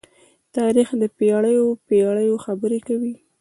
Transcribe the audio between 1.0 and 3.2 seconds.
د پېړيو پېړۍ خبرې کوي.